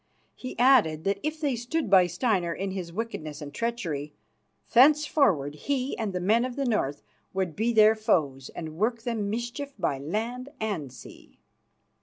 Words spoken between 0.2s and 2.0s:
He added that if they stood